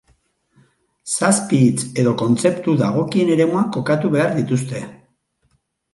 Zazpi 1.15 1.59
hitz 1.65 1.83
edo 2.03 2.15
kontzeptu 2.23 2.75
dagokien 2.81 3.31
eremuan 3.35 3.71
kokatu 3.77 4.15
behar 4.17 4.35
dituzte. 4.39 4.83